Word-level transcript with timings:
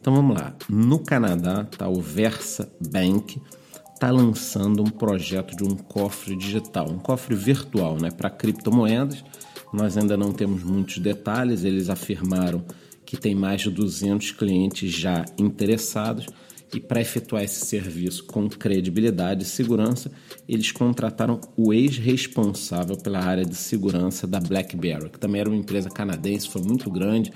então 0.05 0.13
vamos 0.13 0.39
lá. 0.39 0.55
No 0.69 0.99
Canadá, 0.99 1.63
tá, 1.63 1.89
o 1.89 1.99
Versa 1.99 2.71
Bank 2.91 3.41
está 3.91 4.11
lançando 4.11 4.83
um 4.83 4.89
projeto 4.91 5.57
de 5.57 5.63
um 5.63 5.75
cofre 5.75 6.35
digital, 6.35 6.91
um 6.91 6.99
cofre 6.99 7.33
virtual 7.33 7.97
né, 7.99 8.11
para 8.11 8.29
criptomoedas. 8.29 9.25
Nós 9.73 9.97
ainda 9.97 10.15
não 10.15 10.31
temos 10.31 10.61
muitos 10.61 10.99
detalhes, 10.99 11.63
eles 11.63 11.89
afirmaram 11.89 12.63
que 13.03 13.17
tem 13.17 13.33
mais 13.33 13.61
de 13.61 13.71
200 13.71 14.29
clientes 14.29 14.91
já 14.91 15.25
interessados 15.39 16.27
e 16.75 16.79
para 16.79 16.99
efetuar 16.99 17.43
esse 17.43 17.65
serviço 17.65 18.25
com 18.25 18.49
credibilidade 18.49 19.43
e 19.43 19.47
segurança, 19.47 20.11
eles 20.47 20.71
contrataram 20.71 21.39
o 21.55 21.73
ex-responsável 21.73 22.97
pela 22.97 23.19
área 23.19 23.45
de 23.45 23.55
segurança 23.55 24.27
da 24.27 24.39
BlackBerry, 24.39 25.09
que 25.09 25.19
também 25.19 25.41
era 25.41 25.49
uma 25.49 25.57
empresa 25.57 25.89
canadense, 25.89 26.49
foi 26.49 26.61
muito 26.61 26.91
grande, 26.91 27.31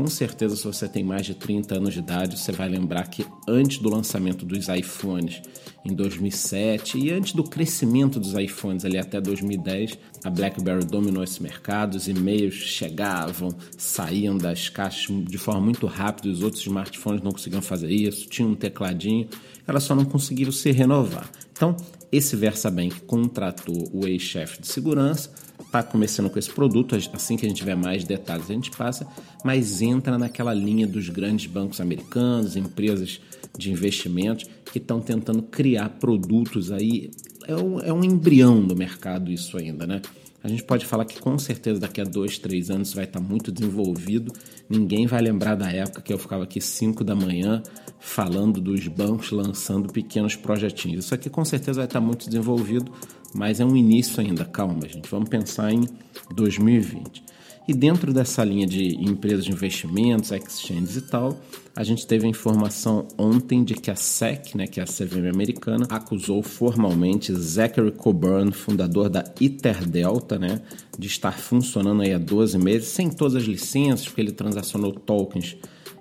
com 0.00 0.06
certeza, 0.06 0.56
se 0.56 0.64
você 0.64 0.88
tem 0.88 1.04
mais 1.04 1.26
de 1.26 1.34
30 1.34 1.76
anos 1.76 1.92
de 1.92 1.98
idade, 1.98 2.38
você 2.38 2.52
vai 2.52 2.70
lembrar 2.70 3.06
que 3.08 3.26
antes 3.46 3.76
do 3.76 3.90
lançamento 3.90 4.46
dos 4.46 4.66
iPhones 4.68 5.42
em 5.84 5.94
2007 5.94 6.98
e 6.98 7.12
antes 7.12 7.34
do 7.34 7.44
crescimento 7.44 8.18
dos 8.18 8.32
iPhones 8.32 8.86
ali 8.86 8.96
até 8.96 9.20
2010, 9.20 9.98
a 10.24 10.30
BlackBerry 10.30 10.86
dominou 10.86 11.22
esse 11.22 11.42
mercado, 11.42 11.96
os 11.96 12.08
e-mails 12.08 12.54
chegavam, 12.54 13.50
saíam 13.76 14.38
das 14.38 14.70
caixas 14.70 15.22
de 15.22 15.36
forma 15.36 15.60
muito 15.60 15.86
rápida, 15.86 16.30
os 16.30 16.42
outros 16.42 16.62
smartphones 16.62 17.20
não 17.20 17.32
conseguiam 17.32 17.60
fazer 17.60 17.90
isso, 17.90 18.26
tinha 18.26 18.48
um 18.48 18.54
tecladinho, 18.54 19.28
elas 19.66 19.82
só 19.82 19.94
não 19.94 20.06
conseguiram 20.06 20.50
se 20.50 20.70
renovar. 20.70 21.30
Então, 21.52 21.76
esse 22.10 22.34
VersaBank 22.36 23.02
contratou 23.02 23.86
o 23.92 24.06
ex-chefe 24.06 24.62
de 24.62 24.66
segurança, 24.66 25.30
está 25.70 25.84
começando 25.84 26.28
com 26.28 26.38
esse 26.38 26.50
produto, 26.50 26.96
assim 27.12 27.36
que 27.36 27.46
a 27.46 27.48
gente 27.48 27.58
tiver 27.58 27.76
mais 27.76 28.02
detalhes 28.02 28.50
a 28.50 28.54
gente 28.54 28.72
passa, 28.72 29.06
mas 29.44 29.80
entra 29.80 30.18
naquela 30.18 30.52
linha 30.52 30.86
dos 30.86 31.08
grandes 31.08 31.46
bancos 31.46 31.80
americanos, 31.80 32.56
empresas 32.56 33.20
de 33.56 33.70
investimentos 33.70 34.46
que 34.72 34.78
estão 34.78 35.00
tentando 35.00 35.42
criar 35.42 35.88
produtos 35.90 36.72
aí. 36.72 37.10
É 37.46 37.56
um, 37.56 37.80
é 37.80 37.92
um 37.92 38.04
embrião 38.04 38.64
do 38.64 38.76
mercado 38.76 39.30
isso 39.30 39.56
ainda, 39.56 39.86
né? 39.86 40.02
A 40.42 40.48
gente 40.48 40.64
pode 40.64 40.86
falar 40.86 41.04
que 41.04 41.20
com 41.20 41.38
certeza 41.38 41.80
daqui 41.80 42.00
a 42.00 42.04
dois, 42.04 42.38
três 42.38 42.70
anos 42.70 42.94
vai 42.94 43.04
estar 43.04 43.20
muito 43.20 43.52
desenvolvido. 43.52 44.32
Ninguém 44.68 45.06
vai 45.06 45.20
lembrar 45.20 45.54
da 45.54 45.70
época 45.70 46.00
que 46.00 46.12
eu 46.12 46.18
ficava 46.18 46.44
aqui 46.44 46.60
5 46.60 47.04
da 47.04 47.14
manhã 47.14 47.62
falando 47.98 48.58
dos 48.60 48.88
bancos 48.88 49.30
lançando 49.30 49.92
pequenos 49.92 50.34
projetinhos. 50.34 51.04
Isso 51.04 51.14
aqui 51.14 51.28
com 51.28 51.44
certeza 51.44 51.80
vai 51.80 51.84
estar 51.84 52.00
muito 52.00 52.26
desenvolvido, 52.26 52.90
mas 53.34 53.60
é 53.60 53.64
um 53.64 53.76
início 53.76 54.20
ainda. 54.20 54.44
Calma, 54.44 54.88
gente. 54.88 55.08
Vamos 55.10 55.28
pensar 55.28 55.72
em 55.72 55.88
2020. 56.34 57.30
E 57.68 57.74
dentro 57.74 58.12
dessa 58.12 58.42
linha 58.42 58.66
de 58.66 58.96
empresas 58.96 59.44
de 59.44 59.52
investimentos, 59.52 60.32
exchanges 60.32 60.96
e 60.96 61.02
tal, 61.02 61.38
a 61.76 61.84
gente 61.84 62.04
teve 62.04 62.26
a 62.26 62.28
informação 62.28 63.06
ontem 63.16 63.62
de 63.62 63.74
que 63.74 63.92
a 63.92 63.94
SEC, 63.94 64.56
né, 64.56 64.66
que 64.66 64.80
é 64.80 64.82
a 64.82 64.86
CVM 64.86 65.28
americana, 65.32 65.86
acusou 65.88 66.42
formalmente 66.42 67.32
Zachary 67.32 67.92
Coburn, 67.92 68.50
fundador 68.50 69.08
da 69.08 69.22
Ether 69.40 69.86
Delta, 69.86 70.36
né, 70.36 70.60
de 70.98 71.06
estar 71.06 71.38
funcionando 71.38 72.02
aí 72.02 72.12
há 72.12 72.18
12 72.18 72.58
meses 72.58 72.88
sem 72.88 73.08
todas 73.08 73.36
as 73.36 73.44
licenças, 73.44 74.06
porque 74.06 74.20
ele 74.20 74.32
transacionou 74.32 74.90
tokens 74.92 75.56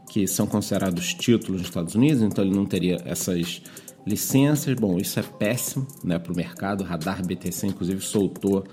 que 0.09 0.25
são 0.25 0.47
considerados 0.47 1.13
títulos 1.13 1.61
nos 1.61 1.69
Estados 1.69 1.93
Unidos, 1.93 2.23
então 2.23 2.43
ele 2.43 2.55
não 2.55 2.65
teria 2.65 2.99
essas 3.05 3.61
licenças. 4.05 4.73
Bom, 4.75 4.97
isso 4.97 5.19
é 5.19 5.23
péssimo 5.23 5.87
né, 6.03 6.17
para 6.19 6.31
o 6.31 6.35
mercado. 6.35 6.81
O 6.81 6.83
Radar 6.83 7.25
BTC, 7.25 7.67
inclusive, 7.67 8.01
soltou 8.01 8.63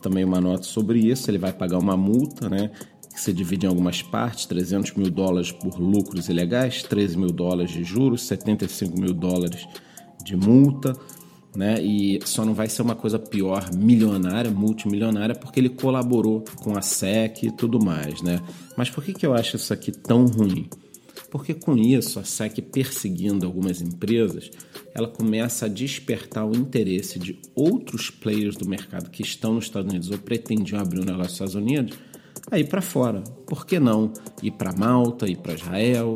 também 0.00 0.24
uma 0.24 0.40
nota 0.40 0.62
sobre 0.62 0.98
isso. 1.00 1.30
Ele 1.30 1.38
vai 1.38 1.52
pagar 1.52 1.78
uma 1.78 1.96
multa, 1.96 2.48
né? 2.48 2.70
Que 3.12 3.20
se 3.20 3.32
divide 3.32 3.66
em 3.66 3.68
algumas 3.68 4.02
partes: 4.02 4.46
300 4.46 4.92
mil 4.94 5.10
dólares 5.10 5.52
por 5.52 5.78
lucros 5.78 6.28
ilegais, 6.28 6.82
13 6.82 7.18
mil 7.18 7.32
dólares 7.32 7.70
de 7.70 7.84
juros, 7.84 8.22
75 8.22 8.98
mil 8.98 9.12
dólares 9.12 9.66
de 10.24 10.36
multa. 10.36 10.94
Né? 11.54 11.80
E 11.80 12.20
só 12.26 12.44
não 12.44 12.52
vai 12.52 12.68
ser 12.68 12.82
uma 12.82 12.94
coisa 12.94 13.18
pior, 13.18 13.72
milionária, 13.74 14.50
multimilionária, 14.50 15.34
porque 15.34 15.58
ele 15.58 15.70
colaborou 15.70 16.44
com 16.56 16.76
a 16.76 16.82
SEC 16.82 17.44
e 17.44 17.50
tudo 17.50 17.82
mais, 17.82 18.20
né? 18.20 18.42
Mas 18.76 18.90
por 18.90 19.02
que, 19.02 19.14
que 19.14 19.24
eu 19.24 19.32
acho 19.32 19.56
isso 19.56 19.72
aqui 19.72 19.90
tão 19.90 20.26
ruim? 20.26 20.68
Porque 21.30 21.54
com 21.54 21.76
isso, 21.76 22.18
a 22.18 22.24
SEC 22.24 22.62
perseguindo 22.62 23.44
algumas 23.44 23.80
empresas, 23.80 24.50
ela 24.94 25.08
começa 25.08 25.66
a 25.66 25.68
despertar 25.68 26.46
o 26.46 26.56
interesse 26.56 27.18
de 27.18 27.38
outros 27.54 28.10
players 28.10 28.56
do 28.56 28.68
mercado 28.68 29.10
que 29.10 29.22
estão 29.22 29.54
nos 29.54 29.64
Estados 29.64 29.90
Unidos 29.90 30.10
ou 30.10 30.18
pretendiam 30.18 30.80
abrir 30.80 31.00
um 31.00 31.04
negócio 31.04 31.22
nos 31.22 31.32
Estados 31.32 31.54
Unidos 31.54 31.98
a 32.50 32.58
ir 32.58 32.68
para 32.68 32.80
fora. 32.80 33.22
Por 33.46 33.66
que 33.66 33.78
não 33.78 34.12
ir 34.42 34.52
para 34.52 34.72
Malta, 34.72 35.28
ir 35.28 35.38
para 35.38 35.54
Israel, 35.54 36.14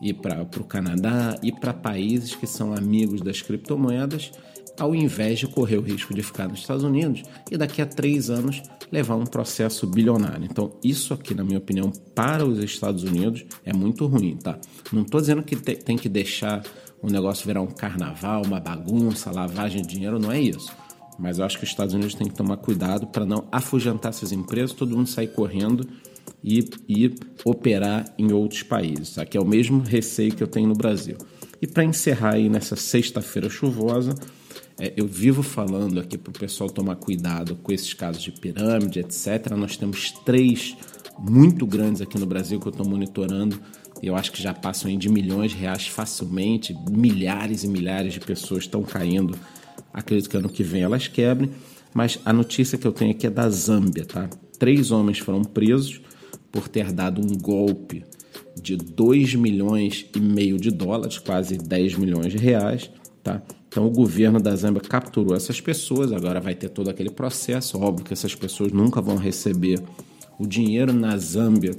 ir 0.00 0.14
para 0.14 0.42
o 0.42 0.64
Canadá, 0.64 1.38
ir 1.42 1.52
para 1.52 1.72
países 1.72 2.34
que 2.34 2.46
são 2.46 2.72
amigos 2.74 3.20
das 3.20 3.42
criptomoedas, 3.42 4.32
ao 4.80 4.94
invés 4.94 5.38
de 5.38 5.46
correr 5.46 5.76
o 5.76 5.82
risco 5.82 6.14
de 6.14 6.22
ficar 6.22 6.48
nos 6.48 6.60
Estados 6.60 6.82
Unidos 6.82 7.22
e 7.50 7.56
daqui 7.56 7.82
a 7.82 7.86
três 7.86 8.30
anos 8.30 8.62
levar 8.90 9.14
um 9.14 9.26
processo 9.26 9.86
bilionário. 9.86 10.48
Então, 10.50 10.72
isso 10.82 11.12
aqui, 11.12 11.34
na 11.34 11.44
minha 11.44 11.58
opinião, 11.58 11.92
para 12.14 12.44
os 12.44 12.58
Estados 12.58 13.04
Unidos 13.04 13.44
é 13.64 13.72
muito 13.74 14.06
ruim, 14.06 14.36
tá? 14.36 14.58
Não 14.90 15.02
estou 15.02 15.20
dizendo 15.20 15.42
que 15.42 15.54
tem 15.54 15.98
que 15.98 16.08
deixar 16.08 16.64
o 17.02 17.08
negócio 17.08 17.46
virar 17.46 17.60
um 17.60 17.66
carnaval, 17.66 18.42
uma 18.44 18.58
bagunça, 18.58 19.30
lavagem 19.30 19.82
de 19.82 19.88
dinheiro, 19.88 20.18
não 20.18 20.32
é 20.32 20.40
isso. 20.40 20.72
Mas 21.18 21.38
eu 21.38 21.44
acho 21.44 21.58
que 21.58 21.64
os 21.64 21.70
Estados 21.70 21.94
Unidos 21.94 22.14
têm 22.14 22.28
que 22.28 22.34
tomar 22.34 22.56
cuidado 22.56 23.06
para 23.06 23.26
não 23.26 23.46
afugentar 23.52 24.08
essas 24.08 24.32
empresas, 24.32 24.72
todo 24.72 24.96
mundo 24.96 25.08
sair 25.08 25.28
correndo 25.28 25.86
e, 26.42 26.68
e 26.88 27.14
operar 27.44 28.06
em 28.18 28.32
outros 28.32 28.62
países. 28.62 29.18
Aqui 29.18 29.36
é 29.36 29.40
o 29.40 29.46
mesmo 29.46 29.82
receio 29.82 30.34
que 30.34 30.42
eu 30.42 30.48
tenho 30.48 30.68
no 30.68 30.74
Brasil. 30.74 31.18
E 31.60 31.66
para 31.66 31.84
encerrar 31.84 32.34
aí 32.34 32.48
nessa 32.48 32.74
sexta-feira 32.74 33.50
chuvosa, 33.50 34.14
é, 34.80 34.94
eu 34.96 35.06
vivo 35.06 35.42
falando 35.42 36.00
aqui 36.00 36.16
para 36.16 36.30
o 36.30 36.38
pessoal 36.38 36.70
tomar 36.70 36.96
cuidado 36.96 37.54
com 37.56 37.70
esses 37.70 37.92
casos 37.92 38.22
de 38.22 38.32
pirâmide, 38.32 38.98
etc. 38.98 39.50
Nós 39.54 39.76
temos 39.76 40.10
três 40.24 40.74
muito 41.18 41.66
grandes 41.66 42.00
aqui 42.00 42.18
no 42.18 42.24
Brasil 42.24 42.58
que 42.58 42.66
eu 42.66 42.70
estou 42.70 42.88
monitorando 42.88 43.60
Eu 44.02 44.16
acho 44.16 44.32
que 44.32 44.42
já 44.42 44.54
passam 44.54 44.96
de 44.96 45.10
milhões 45.10 45.50
de 45.50 45.58
reais 45.58 45.86
facilmente, 45.86 46.74
milhares 46.90 47.62
e 47.62 47.68
milhares 47.68 48.14
de 48.14 48.20
pessoas 48.20 48.64
estão 48.64 48.82
caindo. 48.82 49.38
Acredito 49.92 50.30
que 50.30 50.36
ano 50.38 50.48
que 50.48 50.62
vem 50.62 50.82
elas 50.82 51.06
quebrem. 51.06 51.50
Mas 51.92 52.18
a 52.24 52.32
notícia 52.32 52.78
que 52.78 52.86
eu 52.86 52.92
tenho 52.92 53.10
aqui 53.10 53.26
é 53.26 53.30
da 53.30 53.50
Zâmbia, 53.50 54.06
tá? 54.06 54.30
Três 54.58 54.90
homens 54.90 55.18
foram 55.18 55.42
presos 55.42 56.00
por 56.50 56.68
ter 56.68 56.90
dado 56.92 57.20
um 57.20 57.36
golpe 57.36 58.04
de 58.60 58.76
2 58.76 59.34
milhões 59.34 60.06
e 60.14 60.20
meio 60.20 60.58
de 60.58 60.70
dólares, 60.70 61.18
quase 61.18 61.58
10 61.58 61.96
milhões 61.96 62.32
de 62.32 62.38
reais, 62.38 62.90
tá? 63.22 63.42
Então 63.70 63.86
o 63.86 63.90
governo 63.90 64.40
da 64.40 64.54
Zâmbia 64.56 64.82
capturou 64.82 65.32
essas 65.32 65.60
pessoas, 65.60 66.10
agora 66.12 66.40
vai 66.40 66.56
ter 66.56 66.68
todo 66.70 66.90
aquele 66.90 67.08
processo, 67.08 67.78
óbvio 67.78 68.04
que 68.04 68.12
essas 68.12 68.34
pessoas 68.34 68.72
nunca 68.72 69.00
vão 69.00 69.14
receber 69.16 69.80
o 70.40 70.44
dinheiro 70.44 70.92
na 70.92 71.16
Zâmbia. 71.16 71.76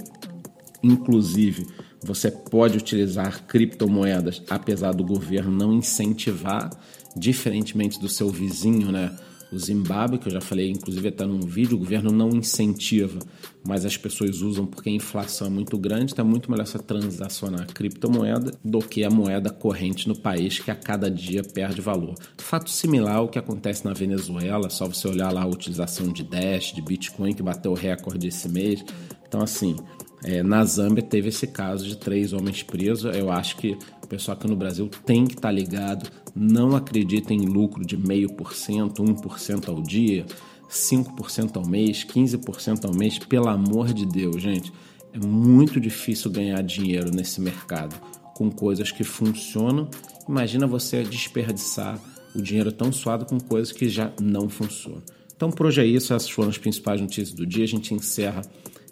Inclusive, 0.82 1.66
você 2.02 2.30
pode 2.30 2.78
utilizar 2.78 3.46
criptomoedas, 3.46 4.42
apesar 4.48 4.92
do 4.92 5.04
governo 5.04 5.50
não 5.50 5.74
incentivar, 5.74 6.70
diferentemente 7.14 8.00
do 8.00 8.08
seu 8.08 8.30
vizinho, 8.30 8.90
né? 8.90 9.14
O 9.52 9.58
Zimbábue, 9.58 10.18
que 10.18 10.28
eu 10.28 10.32
já 10.32 10.40
falei, 10.40 10.70
inclusive 10.70 11.08
até 11.08 11.26
num 11.26 11.40
vídeo, 11.40 11.76
o 11.76 11.80
governo 11.80 12.10
não 12.10 12.30
incentiva, 12.30 13.18
mas 13.66 13.84
as 13.84 13.96
pessoas 13.98 14.40
usam 14.40 14.64
porque 14.64 14.88
a 14.88 14.92
inflação 14.92 15.46
é 15.46 15.50
muito 15.50 15.76
grande, 15.76 16.12
está 16.12 16.24
muito 16.24 16.50
melhor 16.50 16.66
você 16.66 16.78
transacionar 16.78 17.66
criptomoeda 17.66 18.52
do 18.64 18.78
que 18.78 19.04
a 19.04 19.10
moeda 19.10 19.50
corrente 19.50 20.08
no 20.08 20.16
país, 20.16 20.58
que 20.58 20.70
a 20.70 20.74
cada 20.74 21.10
dia 21.10 21.42
perde 21.42 21.82
valor. 21.82 22.14
Fato 22.38 22.70
similar 22.70 23.16
ao 23.16 23.28
que 23.28 23.38
acontece 23.38 23.84
na 23.84 23.92
Venezuela, 23.92 24.70
só 24.70 24.86
você 24.86 25.06
olhar 25.06 25.30
lá 25.30 25.42
a 25.42 25.46
utilização 25.46 26.08
de 26.08 26.22
Dash, 26.22 26.72
de 26.72 26.80
Bitcoin, 26.80 27.34
que 27.34 27.42
bateu 27.42 27.72
o 27.72 27.76
recorde 27.76 28.28
esse 28.28 28.48
mês. 28.48 28.82
Então, 29.28 29.42
assim, 29.42 29.76
é, 30.24 30.42
na 30.42 30.64
Zâmbia 30.64 31.02
teve 31.02 31.28
esse 31.28 31.46
caso 31.46 31.86
de 31.86 31.96
três 31.96 32.32
homens 32.32 32.62
presos. 32.62 33.14
Eu 33.14 33.30
acho 33.30 33.56
que 33.56 33.76
o 34.02 34.06
pessoal 34.06 34.36
aqui 34.36 34.46
no 34.46 34.56
Brasil 34.56 34.88
tem 35.04 35.26
que 35.26 35.34
estar 35.34 35.48
tá 35.48 35.52
ligado. 35.52 36.08
Não 36.34 36.76
acredita 36.76 37.34
em 37.34 37.40
lucro 37.40 37.84
de 37.84 37.96
meio 37.96 38.32
por 38.32 38.54
cento, 38.54 39.02
1% 39.02 39.68
ao 39.68 39.82
dia, 39.82 40.24
5% 40.70 41.56
ao 41.56 41.66
mês, 41.66 42.04
15% 42.04 42.84
ao 42.84 42.94
mês. 42.94 43.18
Pelo 43.18 43.48
amor 43.48 43.92
de 43.92 44.06
Deus, 44.06 44.40
gente. 44.40 44.72
É 45.12 45.18
muito 45.18 45.78
difícil 45.78 46.30
ganhar 46.30 46.62
dinheiro 46.62 47.10
nesse 47.10 47.40
mercado 47.40 47.94
com 48.34 48.50
coisas 48.50 48.90
que 48.90 49.04
funcionam. 49.04 49.88
Imagina 50.26 50.66
você 50.66 51.02
desperdiçar 51.02 52.00
o 52.34 52.40
dinheiro 52.40 52.72
tão 52.72 52.90
suado 52.90 53.26
com 53.26 53.38
coisas 53.38 53.72
que 53.72 53.88
já 53.88 54.10
não 54.20 54.48
funcionam. 54.48 55.02
Então, 55.36 55.50
por 55.50 55.66
hoje 55.66 55.82
é 55.82 55.86
isso. 55.86 56.14
Essas 56.14 56.30
foram 56.30 56.48
as 56.48 56.56
principais 56.56 57.00
notícias 57.00 57.32
do 57.32 57.44
dia. 57.44 57.64
A 57.64 57.68
gente 57.68 57.92
encerra 57.92 58.42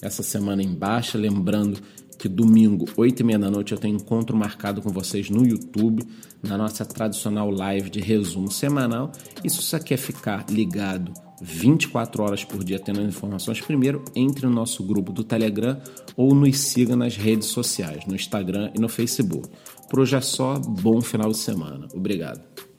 essa 0.03 0.23
semana 0.23 0.63
em 0.63 0.75
baixa. 0.75 1.19
Lembrando 1.19 1.81
que 2.19 2.29
domingo, 2.29 2.85
8 2.97 3.21
e 3.21 3.25
meia 3.25 3.39
da 3.39 3.51
noite, 3.51 3.73
eu 3.73 3.79
tenho 3.79 3.97
encontro 3.97 4.37
marcado 4.37 4.83
com 4.83 4.91
vocês 4.91 5.31
no 5.31 5.47
YouTube, 5.47 6.07
na 6.43 6.59
nossa 6.59 6.85
tradicional 6.85 7.51
live 7.51 7.89
de 7.89 8.01
resumo 8.01 8.51
semanal. 8.51 9.11
E 9.43 9.49
se 9.49 9.63
você 9.63 9.81
quer 9.81 9.97
ficar 9.97 10.45
ligado 10.51 11.13
24 11.41 12.23
horas 12.23 12.45
por 12.45 12.63
dia 12.63 12.79
tendo 12.79 13.01
informações, 13.01 13.61
primeiro 13.61 14.05
entre 14.15 14.47
no 14.47 14.53
nosso 14.53 14.85
grupo 14.85 15.13
do 15.13 15.25
Telegram 15.25 15.81
ou 16.15 16.35
nos 16.35 16.59
siga 16.59 16.95
nas 16.95 17.17
redes 17.17 17.49
sociais, 17.49 18.05
no 18.07 18.15
Instagram 18.15 18.71
e 18.75 18.79
no 18.79 18.89
Facebook. 18.89 19.49
Por 19.89 20.01
hoje 20.01 20.17
é 20.17 20.21
só, 20.21 20.59
bom 20.59 21.01
final 21.01 21.31
de 21.31 21.39
semana. 21.39 21.89
Obrigado. 21.95 22.70